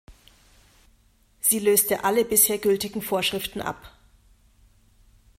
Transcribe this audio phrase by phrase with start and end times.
[1.41, 3.93] Sie löste alle bisher gültigen Vorschriften ab.